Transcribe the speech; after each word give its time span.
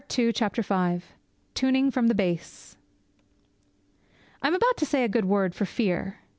_'say 0.63 0.73
I. 0.75 0.97
V 0.97 1.03
TUNING 1.53 1.91
FROM 1.91 2.07
THE 2.07 2.15
BASS 2.15 2.75
I 4.41 4.47
am 4.47 4.55
about 4.55 4.75
to 4.77 4.85
say 4.87 5.03
a 5.03 5.07
good 5.07 5.25
word 5.25 5.53
for 5.53 5.65
Fear. 5.65 6.17